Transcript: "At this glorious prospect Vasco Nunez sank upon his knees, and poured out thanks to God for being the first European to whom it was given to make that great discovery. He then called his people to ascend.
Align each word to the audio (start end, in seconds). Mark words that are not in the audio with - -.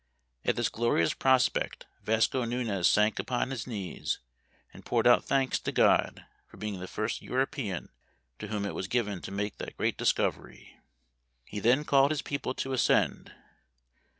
"At 0.45 0.55
this 0.55 0.67
glorious 0.67 1.13
prospect 1.13 1.85
Vasco 2.01 2.43
Nunez 2.43 2.87
sank 2.87 3.19
upon 3.19 3.51
his 3.51 3.67
knees, 3.67 4.17
and 4.73 4.83
poured 4.83 5.05
out 5.05 5.25
thanks 5.25 5.59
to 5.59 5.71
God 5.71 6.25
for 6.47 6.57
being 6.57 6.79
the 6.79 6.87
first 6.87 7.21
European 7.21 7.89
to 8.39 8.47
whom 8.47 8.65
it 8.65 8.73
was 8.73 8.87
given 8.87 9.21
to 9.21 9.31
make 9.31 9.59
that 9.59 9.77
great 9.77 9.97
discovery. 9.99 10.75
He 11.45 11.59
then 11.59 11.85
called 11.85 12.09
his 12.09 12.23
people 12.23 12.55
to 12.55 12.73
ascend. 12.73 13.31